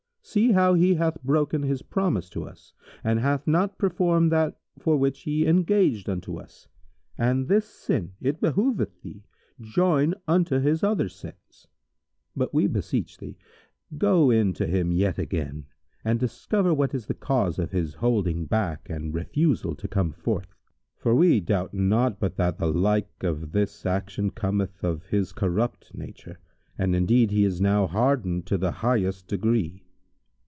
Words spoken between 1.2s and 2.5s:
broken his promise to